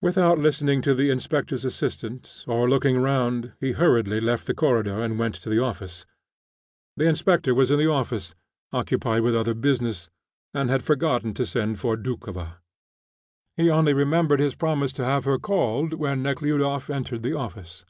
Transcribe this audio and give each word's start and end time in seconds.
Without 0.00 0.38
listening 0.38 0.80
to 0.80 0.94
the 0.94 1.10
inspector's 1.10 1.62
assistant, 1.62 2.42
or 2.46 2.70
looking 2.70 2.96
round, 2.96 3.52
he 3.60 3.72
hurriedly 3.72 4.18
left 4.18 4.46
the 4.46 4.54
corridor, 4.54 5.02
and 5.04 5.18
went 5.18 5.34
to 5.34 5.50
the 5.50 5.62
office. 5.62 6.06
The 6.96 7.04
inspector 7.04 7.54
was 7.54 7.70
in 7.70 7.78
the 7.78 7.90
office, 7.90 8.34
occupied 8.72 9.24
with 9.24 9.36
other 9.36 9.52
business, 9.52 10.08
and 10.54 10.70
had 10.70 10.82
forgotten 10.82 11.34
to 11.34 11.44
send 11.44 11.78
for 11.78 11.98
Doukhova. 11.98 12.60
He 13.58 13.68
only 13.68 13.92
remembered 13.92 14.40
his 14.40 14.54
promise 14.56 14.94
to 14.94 15.04
have 15.04 15.26
her 15.26 15.38
called 15.38 15.92
when 15.92 16.22
Nekhludoff 16.22 16.88
entered 16.88 17.22
the 17.22 17.36
office. 17.36 17.84